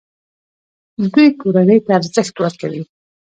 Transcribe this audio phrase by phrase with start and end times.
[1.11, 2.81] دوی کورنۍ ته ارزښت ورکوي.